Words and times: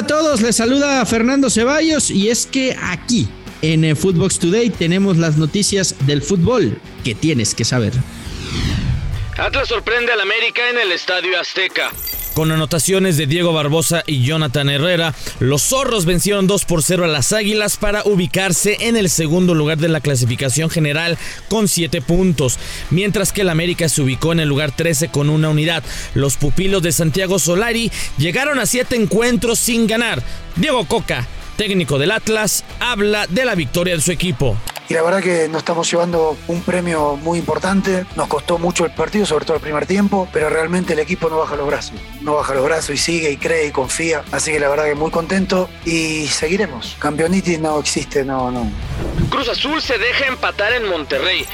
A 0.00 0.06
todos, 0.06 0.40
les 0.40 0.56
saluda 0.56 1.04
Fernando 1.04 1.50
Ceballos 1.50 2.10
y 2.10 2.30
es 2.30 2.46
que 2.46 2.74
aquí 2.80 3.28
en 3.60 3.94
Footbox 3.94 4.38
Today 4.38 4.70
tenemos 4.70 5.18
las 5.18 5.36
noticias 5.36 5.94
del 6.06 6.22
fútbol 6.22 6.80
que 7.04 7.14
tienes 7.14 7.54
que 7.54 7.66
saber. 7.66 7.92
Atlas 9.36 9.68
sorprende 9.68 10.10
al 10.10 10.22
América 10.22 10.70
en 10.70 10.78
el 10.78 10.92
Estadio 10.92 11.38
Azteca. 11.38 11.92
Con 12.40 12.52
anotaciones 12.52 13.18
de 13.18 13.26
Diego 13.26 13.52
Barbosa 13.52 14.02
y 14.06 14.22
Jonathan 14.22 14.70
Herrera, 14.70 15.14
los 15.40 15.60
zorros 15.60 16.06
vencieron 16.06 16.46
2 16.46 16.64
por 16.64 16.82
0 16.82 17.04
a 17.04 17.06
las 17.06 17.34
Águilas 17.34 17.76
para 17.76 18.02
ubicarse 18.06 18.78
en 18.80 18.96
el 18.96 19.10
segundo 19.10 19.54
lugar 19.54 19.76
de 19.76 19.90
la 19.90 20.00
clasificación 20.00 20.70
general 20.70 21.18
con 21.50 21.68
7 21.68 22.00
puntos, 22.00 22.58
mientras 22.88 23.34
que 23.34 23.42
el 23.42 23.50
América 23.50 23.90
se 23.90 24.00
ubicó 24.00 24.32
en 24.32 24.40
el 24.40 24.48
lugar 24.48 24.74
13 24.74 25.08
con 25.08 25.28
una 25.28 25.50
unidad. 25.50 25.82
Los 26.14 26.38
pupilos 26.38 26.80
de 26.82 26.92
Santiago 26.92 27.38
Solari 27.38 27.92
llegaron 28.16 28.58
a 28.58 28.64
7 28.64 28.96
encuentros 28.96 29.58
sin 29.58 29.86
ganar. 29.86 30.22
Diego 30.56 30.86
Coca, 30.86 31.28
técnico 31.58 31.98
del 31.98 32.10
Atlas, 32.10 32.64
habla 32.78 33.26
de 33.26 33.44
la 33.44 33.54
victoria 33.54 33.94
de 33.94 34.00
su 34.00 34.12
equipo 34.12 34.56
y 34.90 34.94
la 34.94 35.02
verdad 35.02 35.22
que 35.22 35.48
nos 35.48 35.58
estamos 35.58 35.88
llevando 35.88 36.36
un 36.48 36.62
premio 36.62 37.16
muy 37.16 37.38
importante. 37.38 38.04
Nos 38.16 38.26
costó 38.26 38.58
mucho 38.58 38.84
el 38.84 38.90
partido, 38.90 39.24
sobre 39.24 39.44
todo 39.44 39.56
el 39.56 39.62
primer 39.62 39.86
tiempo, 39.86 40.28
pero 40.32 40.50
realmente 40.50 40.94
el 40.94 40.98
equipo 40.98 41.30
no 41.30 41.38
baja 41.38 41.54
los 41.54 41.68
brazos. 41.68 41.94
No 42.22 42.34
baja 42.34 42.54
los 42.54 42.64
brazos 42.64 42.90
y 42.90 42.96
sigue 42.96 43.30
y 43.30 43.36
cree 43.36 43.68
y 43.68 43.70
confía. 43.70 44.24
Así 44.32 44.50
que 44.50 44.58
la 44.58 44.68
verdad 44.68 44.86
que 44.86 44.96
muy 44.96 45.12
contento 45.12 45.70
y 45.84 46.26
seguiremos. 46.26 46.96
Campeonitis 46.98 47.60
no 47.60 47.78
existe, 47.78 48.24
no, 48.24 48.50
no. 48.50 48.68
Cruz 49.30 49.48
Azul 49.48 49.80
se 49.80 49.96
deja 49.96 50.26
empatar 50.26 50.72
en 50.72 50.88
Monterrey. 50.88 51.46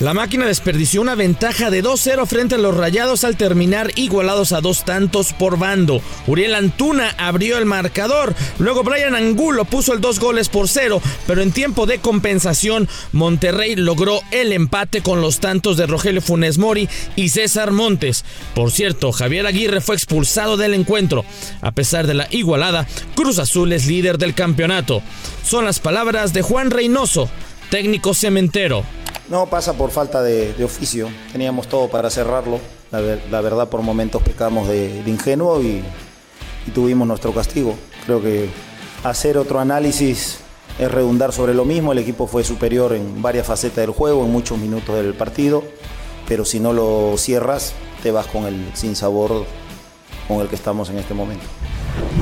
La 0.00 0.14
máquina 0.14 0.46
desperdició 0.46 1.02
una 1.02 1.14
ventaja 1.14 1.68
de 1.68 1.84
2-0 1.84 2.26
frente 2.26 2.54
a 2.54 2.58
los 2.58 2.74
Rayados 2.74 3.22
al 3.22 3.36
terminar 3.36 3.90
igualados 3.96 4.52
a 4.52 4.62
dos 4.62 4.86
tantos 4.86 5.34
por 5.34 5.58
bando. 5.58 6.00
Uriel 6.26 6.54
Antuna 6.54 7.14
abrió 7.18 7.58
el 7.58 7.66
marcador, 7.66 8.34
luego 8.58 8.82
Brian 8.82 9.14
Angulo 9.14 9.66
puso 9.66 9.92
el 9.92 10.00
dos 10.00 10.18
goles 10.18 10.48
por 10.48 10.68
cero, 10.68 11.02
pero 11.26 11.42
en 11.42 11.52
tiempo 11.52 11.84
de 11.84 11.98
compensación 11.98 12.88
Monterrey 13.12 13.76
logró 13.76 14.22
el 14.30 14.54
empate 14.54 15.02
con 15.02 15.20
los 15.20 15.38
tantos 15.38 15.76
de 15.76 15.86
Rogelio 15.86 16.22
Funes 16.22 16.56
Mori 16.56 16.88
y 17.14 17.28
César 17.28 17.70
Montes. 17.70 18.24
Por 18.54 18.70
cierto, 18.70 19.12
Javier 19.12 19.46
Aguirre 19.46 19.82
fue 19.82 19.96
expulsado 19.96 20.56
del 20.56 20.72
encuentro. 20.72 21.26
A 21.60 21.72
pesar 21.72 22.06
de 22.06 22.14
la 22.14 22.26
igualada, 22.30 22.86
Cruz 23.14 23.38
Azul 23.38 23.70
es 23.74 23.86
líder 23.86 24.16
del 24.16 24.32
campeonato. 24.32 25.02
Son 25.44 25.66
las 25.66 25.78
palabras 25.78 26.32
de 26.32 26.40
Juan 26.40 26.70
Reynoso, 26.70 27.28
técnico 27.68 28.14
cementero. 28.14 28.86
No, 29.30 29.46
pasa 29.46 29.74
por 29.74 29.92
falta 29.92 30.22
de, 30.22 30.64
oficio. 30.64 31.08
Teníamos 31.30 31.68
todo 31.68 31.88
para 31.88 32.10
cerrarlo. 32.10 32.58
La, 32.90 33.40
verdad, 33.40 33.68
por 33.68 33.80
momentos 33.80 34.20
pecamos 34.22 34.66
de, 34.66 35.04
ingenuo 35.06 35.62
y, 35.62 35.84
tuvimos 36.74 37.06
nuestro 37.06 37.32
castigo. 37.32 37.76
Creo 38.06 38.20
que 38.20 38.50
hacer 39.04 39.38
otro 39.38 39.60
análisis 39.60 40.38
es 40.80 40.90
redundar 40.90 41.32
sobre 41.32 41.54
lo 41.54 41.64
mismo. 41.64 41.92
El 41.92 41.98
equipo 41.98 42.26
fue 42.26 42.42
superior 42.42 42.92
en 42.92 43.22
varias 43.22 43.46
facetas 43.46 43.78
del 43.78 43.90
juego, 43.90 44.24
en 44.24 44.32
muchos 44.32 44.58
minutos 44.58 44.96
del 44.96 45.14
partido. 45.14 45.62
Pero 46.26 46.44
si 46.44 46.58
no 46.58 46.72
lo 46.72 47.14
cierras, 47.16 47.72
te 48.02 48.10
vas 48.10 48.26
con 48.26 48.46
el 48.46 48.74
sinsabor 48.74 49.46
con 50.26 50.40
el 50.40 50.48
que 50.48 50.56
estamos 50.56 50.90
en 50.90 50.98
este 50.98 51.14
momento. 51.14 51.44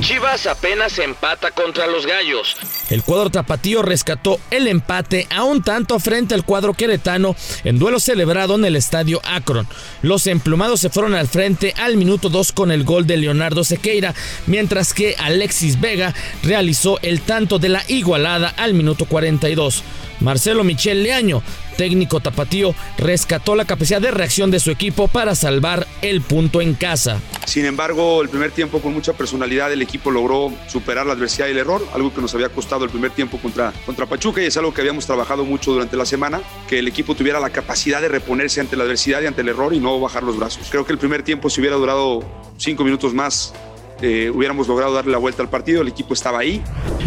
Chivas 0.00 0.46
apenas 0.46 0.98
empata 0.98 1.50
contra 1.50 1.86
los 1.86 2.06
Gallos. 2.06 2.56
El 2.88 3.02
cuadro 3.02 3.30
tapatío 3.30 3.82
rescató 3.82 4.40
el 4.50 4.68
empate 4.68 5.26
a 5.28 5.42
un 5.42 5.62
tanto 5.62 5.98
frente 5.98 6.34
al 6.34 6.44
cuadro 6.44 6.72
queretano 6.72 7.34
en 7.64 7.78
duelo 7.78 8.00
celebrado 8.00 8.54
en 8.54 8.64
el 8.64 8.76
estadio 8.76 9.20
Akron. 9.24 9.68
Los 10.02 10.26
emplumados 10.26 10.80
se 10.80 10.88
fueron 10.88 11.14
al 11.14 11.28
frente 11.28 11.74
al 11.76 11.96
minuto 11.96 12.28
2 12.28 12.52
con 12.52 12.70
el 12.70 12.84
gol 12.84 13.06
de 13.06 13.16
Leonardo 13.16 13.64
Sequeira, 13.64 14.14
mientras 14.46 14.94
que 14.94 15.16
Alexis 15.18 15.80
Vega 15.80 16.14
realizó 16.42 16.98
el 17.02 17.20
tanto 17.20 17.58
de 17.58 17.68
la 17.68 17.82
igualada 17.88 18.54
al 18.56 18.74
minuto 18.74 19.04
42. 19.04 19.82
Marcelo 20.20 20.64
Michel 20.64 21.02
Leaño, 21.02 21.42
técnico 21.76 22.20
tapatío, 22.20 22.74
rescató 22.98 23.54
la 23.54 23.64
capacidad 23.64 24.00
de 24.00 24.10
reacción 24.10 24.50
de 24.50 24.60
su 24.60 24.70
equipo 24.70 25.08
para 25.08 25.34
salvar 25.34 25.86
el 26.02 26.22
punto 26.22 26.60
en 26.60 26.74
casa. 26.74 27.20
Sin 27.48 27.64
embargo, 27.64 28.20
el 28.20 28.28
primer 28.28 28.50
tiempo 28.50 28.82
con 28.82 28.92
mucha 28.92 29.14
personalidad 29.14 29.72
el 29.72 29.80
equipo 29.80 30.10
logró 30.10 30.52
superar 30.66 31.06
la 31.06 31.14
adversidad 31.14 31.48
y 31.48 31.52
el 31.52 31.56
error, 31.56 31.82
algo 31.94 32.12
que 32.12 32.20
nos 32.20 32.34
había 32.34 32.50
costado 32.50 32.84
el 32.84 32.90
primer 32.90 33.10
tiempo 33.12 33.38
contra, 33.38 33.72
contra 33.86 34.04
Pachuca 34.04 34.42
y 34.42 34.44
es 34.44 34.56
algo 34.58 34.74
que 34.74 34.82
habíamos 34.82 35.06
trabajado 35.06 35.46
mucho 35.46 35.72
durante 35.72 35.96
la 35.96 36.04
semana, 36.04 36.42
que 36.68 36.80
el 36.80 36.86
equipo 36.86 37.14
tuviera 37.14 37.40
la 37.40 37.48
capacidad 37.48 38.02
de 38.02 38.08
reponerse 38.08 38.60
ante 38.60 38.76
la 38.76 38.84
adversidad 38.84 39.22
y 39.22 39.26
ante 39.28 39.40
el 39.40 39.48
error 39.48 39.72
y 39.72 39.80
no 39.80 39.98
bajar 39.98 40.24
los 40.24 40.36
brazos. 40.36 40.68
Creo 40.70 40.84
que 40.84 40.92
el 40.92 40.98
primer 40.98 41.22
tiempo 41.22 41.48
si 41.48 41.62
hubiera 41.62 41.76
durado 41.76 42.22
cinco 42.58 42.84
minutos 42.84 43.14
más 43.14 43.54
eh, 44.02 44.30
hubiéramos 44.30 44.68
logrado 44.68 44.92
darle 44.92 45.12
la 45.12 45.18
vuelta 45.18 45.42
al 45.42 45.48
partido, 45.48 45.80
el 45.80 45.88
equipo 45.88 46.12
estaba 46.12 46.40
ahí. 46.40 46.62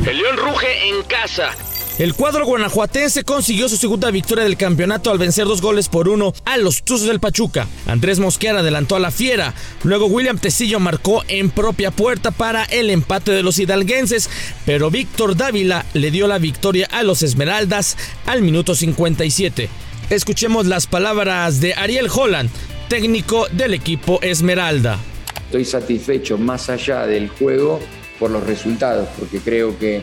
El 0.07 0.17
León 0.17 0.37
ruge 0.37 0.89
en 0.89 1.03
casa 1.03 1.55
el 2.01 2.15
cuadro 2.15 2.47
guanajuatense 2.47 3.23
consiguió 3.23 3.69
su 3.69 3.77
segunda 3.77 4.09
victoria 4.09 4.43
del 4.43 4.57
campeonato 4.57 5.11
al 5.11 5.19
vencer 5.19 5.45
dos 5.45 5.61
goles 5.61 5.87
por 5.87 6.09
uno 6.09 6.33
a 6.45 6.57
los 6.57 6.81
Tuzos 6.81 7.05
del 7.05 7.19
Pachuca. 7.19 7.67
Andrés 7.85 8.17
Mosquera 8.17 8.61
adelantó 8.61 8.95
a 8.95 8.99
la 8.99 9.11
Fiera. 9.11 9.53
Luego 9.83 10.07
William 10.07 10.39
Tecillo 10.39 10.79
marcó 10.79 11.23
en 11.27 11.51
propia 11.51 11.91
puerta 11.91 12.31
para 12.31 12.63
el 12.63 12.89
empate 12.89 13.29
de 13.29 13.43
los 13.43 13.59
hidalguenses, 13.59 14.31
pero 14.65 14.89
Víctor 14.89 15.37
Dávila 15.37 15.85
le 15.93 16.09
dio 16.09 16.27
la 16.27 16.39
victoria 16.39 16.87
a 16.91 17.03
los 17.03 17.21
Esmeraldas 17.21 17.95
al 18.25 18.41
minuto 18.41 18.73
57. 18.73 19.69
Escuchemos 20.09 20.65
las 20.65 20.87
palabras 20.87 21.61
de 21.61 21.75
Ariel 21.75 22.07
Holland, 22.11 22.49
técnico 22.89 23.47
del 23.51 23.75
equipo 23.75 24.19
Esmeralda. 24.23 24.97
Estoy 25.45 25.65
satisfecho 25.65 26.39
más 26.39 26.67
allá 26.67 27.05
del 27.05 27.29
juego 27.29 27.79
por 28.17 28.31
los 28.31 28.43
resultados, 28.43 29.07
porque 29.19 29.37
creo 29.37 29.77
que 29.77 30.01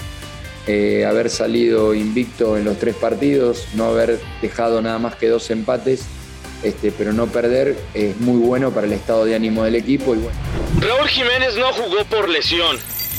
eh, 0.69 1.06
haber 1.06 1.31
salido 1.31 1.95
invicto 1.95 2.59
en 2.59 2.65
los 2.65 2.79
tres 2.79 2.95
partidos, 2.95 3.67
no 3.75 3.87
haber 3.87 4.21
dejado 4.43 4.83
nada 4.83 4.99
más 4.99 5.17
que 5.17 5.27
dos 5.29 5.51
empates, 5.51 6.03
este, 6.62 6.93
pero 6.93 7.15
no 7.15 7.27
perder 7.27 7.77
es 7.95 8.21
muy 8.21 8.39
bueno 8.39 8.71
para 8.71 8.87
el 8.87 8.93
estado 8.93 9.25
de 9.25 9.34
ánimo 9.34 9.65
del 9.65 9.77
equipo. 9.77 10.15
Y 10.15 10.19
bueno. 10.19 10.39
Raúl 10.81 11.09
Jiménez 11.09 11.56
no 11.56 11.73
jugó 11.73 12.05
por 12.05 12.29
lesión. 12.29 12.77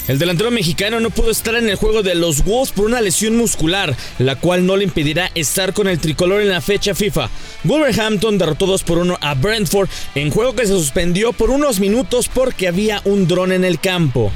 El 0.07 0.17
delantero 0.17 0.49
mexicano 0.49 0.99
no 0.99 1.09
pudo 1.09 1.29
estar 1.29 1.55
en 1.55 1.69
el 1.69 1.75
juego 1.75 2.01
de 2.03 2.15
los 2.15 2.43
Wolves 2.43 2.71
por 2.71 2.85
una 2.85 3.01
lesión 3.01 3.35
muscular, 3.35 3.95
la 4.17 4.35
cual 4.35 4.65
no 4.65 4.75
le 4.77 4.83
impedirá 4.83 5.29
estar 5.35 5.73
con 5.73 5.87
el 5.87 5.99
tricolor 5.99 6.41
en 6.41 6.49
la 6.49 6.61
fecha 6.61 6.95
FIFA. 6.95 7.29
Wolverhampton 7.63 8.37
derrotó 8.37 8.65
2 8.65 8.83
por 8.83 8.97
1 8.99 9.17
a 9.21 9.33
Brentford 9.35 9.89
en 10.15 10.31
juego 10.31 10.55
que 10.55 10.65
se 10.65 10.73
suspendió 10.73 11.33
por 11.33 11.51
unos 11.51 11.79
minutos 11.79 12.27
porque 12.27 12.67
había 12.67 13.01
un 13.05 13.27
dron 13.27 13.51
en 13.51 13.63
el 13.63 13.79
campo. 13.79 14.31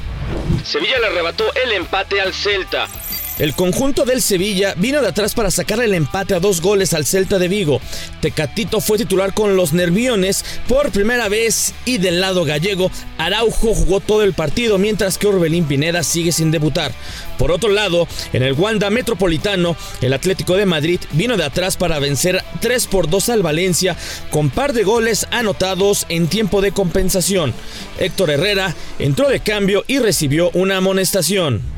Sevilla 0.64 0.98
le 1.00 1.06
arrebató 1.06 1.44
el 1.64 1.72
empate 1.72 2.20
al 2.20 2.32
Celta. 2.32 2.88
El 3.36 3.52
conjunto 3.54 4.04
del 4.04 4.22
Sevilla 4.22 4.74
vino 4.76 5.00
de 5.02 5.08
atrás 5.08 5.34
para 5.34 5.50
sacar 5.50 5.80
el 5.80 5.92
empate 5.92 6.34
a 6.34 6.40
dos 6.40 6.60
goles 6.60 6.94
al 6.94 7.04
Celta 7.04 7.40
de 7.40 7.48
Vigo. 7.48 7.80
Tecatito 8.20 8.80
fue 8.80 8.96
titular 8.96 9.34
con 9.34 9.56
los 9.56 9.72
Nerviones 9.72 10.44
por 10.68 10.92
primera 10.92 11.28
vez 11.28 11.74
y 11.84 11.98
del 11.98 12.20
lado 12.20 12.44
gallego, 12.44 12.92
Araujo 13.18 13.74
jugó 13.74 13.98
todo 13.98 14.22
el 14.22 14.34
partido 14.34 14.78
mientras 14.78 15.18
que 15.18 15.26
Orbelín 15.26 15.64
Pineda 15.64 16.04
sigue 16.04 16.30
sin 16.30 16.52
debutar. 16.52 16.92
Por 17.36 17.50
otro 17.50 17.70
lado, 17.70 18.06
en 18.32 18.44
el 18.44 18.52
Wanda 18.52 18.88
Metropolitano, 18.90 19.76
el 20.00 20.12
Atlético 20.12 20.54
de 20.56 20.66
Madrid 20.66 21.00
vino 21.10 21.36
de 21.36 21.44
atrás 21.44 21.76
para 21.76 21.98
vencer 21.98 22.40
3 22.60 22.86
por 22.86 23.10
2 23.10 23.30
al 23.30 23.42
Valencia 23.42 23.96
con 24.30 24.48
par 24.48 24.72
de 24.72 24.84
goles 24.84 25.26
anotados 25.32 26.06
en 26.08 26.28
tiempo 26.28 26.60
de 26.60 26.70
compensación. 26.70 27.52
Héctor 27.98 28.30
Herrera 28.30 28.76
entró 29.00 29.28
de 29.28 29.40
cambio 29.40 29.82
y 29.88 29.98
recibió 29.98 30.50
una 30.54 30.76
amonestación. 30.76 31.73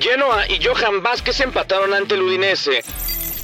Genoa 0.00 0.46
y 0.48 0.64
Johan 0.64 1.02
Vázquez 1.02 1.40
empataron 1.40 1.92
ante 1.94 2.14
el 2.14 2.22
Udinese. 2.22 2.82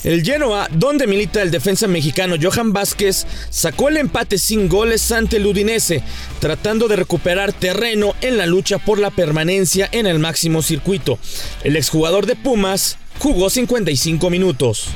El 0.04 0.22
Genoa, 0.22 0.68
donde 0.70 1.06
milita 1.06 1.40
el 1.40 1.50
defensa 1.50 1.86
mexicano 1.86 2.36
Johan 2.40 2.74
Vázquez, 2.74 3.26
sacó 3.48 3.88
el 3.88 3.96
empate 3.96 4.36
sin 4.36 4.68
goles 4.68 5.10
ante 5.10 5.38
el 5.38 5.46
Udinese, 5.46 6.02
tratando 6.40 6.88
de 6.88 6.96
recuperar 6.96 7.54
terreno 7.54 8.14
en 8.20 8.36
la 8.36 8.44
lucha 8.44 8.76
por 8.78 8.98
la 8.98 9.10
permanencia 9.10 9.88
en 9.92 10.06
el 10.06 10.18
máximo 10.18 10.60
circuito. 10.60 11.18
El 11.62 11.76
exjugador 11.76 12.26
de 12.26 12.36
Pumas 12.36 12.98
jugó 13.18 13.48
55 13.48 14.28
minutos. 14.28 14.88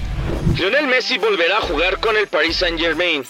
Lionel 0.58 0.86
Messi 0.88 1.16
volverá 1.16 1.56
a 1.56 1.62
jugar 1.62 2.00
con 2.00 2.16
el 2.16 2.26
Paris 2.26 2.56
Saint-Germain. 2.56 3.24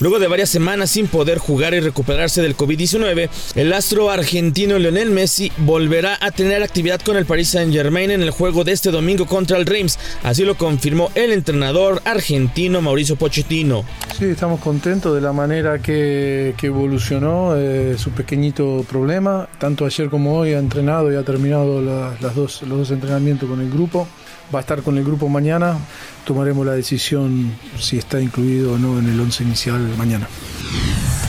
Luego 0.00 0.18
de 0.18 0.26
varias 0.26 0.50
semanas 0.50 0.90
sin 0.90 1.06
poder 1.06 1.38
jugar 1.38 1.72
y 1.74 1.80
recuperarse 1.80 2.42
del 2.42 2.56
COVID-19, 2.56 3.28
el 3.54 3.72
astro 3.72 4.10
argentino 4.10 4.78
Lionel 4.78 5.10
Messi 5.10 5.52
volverá 5.58 6.18
a 6.20 6.30
tener 6.30 6.62
actividad 6.62 7.00
con 7.00 7.16
el 7.16 7.26
Paris 7.26 7.50
Saint-Germain 7.50 8.10
en 8.10 8.22
el 8.22 8.30
juego 8.30 8.64
de 8.64 8.72
este 8.72 8.90
domingo 8.90 9.26
contra 9.26 9.56
el 9.56 9.66
Reims. 9.66 9.98
Así 10.22 10.44
lo 10.44 10.56
confirmó 10.56 11.10
el 11.14 11.32
entrenador 11.32 12.02
argentino 12.04 12.82
Mauricio 12.82 13.16
Pochettino. 13.16 13.84
Sí, 14.18 14.26
estamos 14.26 14.60
contentos 14.60 15.14
de 15.14 15.20
la 15.20 15.32
manera 15.32 15.78
que, 15.78 16.54
evolucionó 16.64 17.56
eh, 17.56 17.96
su 17.98 18.10
pequeñito 18.10 18.84
problema. 18.88 19.48
Tanto 19.58 19.84
ayer 19.84 20.08
como 20.08 20.38
hoy 20.38 20.54
ha 20.54 20.58
entrenado 20.58 21.12
y 21.12 21.16
ha 21.16 21.22
terminado 21.22 21.82
las 21.82 22.34
dos, 22.34 22.62
los 22.62 22.78
dos 22.78 22.90
entrenamientos 22.90 23.48
con 23.48 23.60
el 23.60 23.70
grupo 23.70 24.08
va 24.52 24.58
a 24.58 24.62
estar 24.62 24.82
con 24.82 24.98
el 24.98 25.04
grupo 25.04 25.28
mañana. 25.28 25.78
Tomaremos 26.24 26.66
la 26.66 26.72
decisión 26.72 27.52
si 27.78 27.98
está 27.98 28.20
incluido 28.20 28.74
o 28.74 28.78
no 28.78 28.98
en 28.98 29.08
el 29.08 29.20
once 29.20 29.44
inicial 29.44 29.80
mañana. 29.96 30.28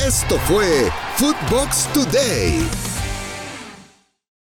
Esto 0.06 0.38
fue 0.47 0.91
Footbox 1.17 1.88
Today. 1.94 2.94